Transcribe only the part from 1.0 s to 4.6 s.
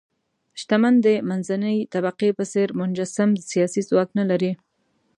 د منځنۍ طبقې په څېر منسجم سیاسي ځواک نه لري.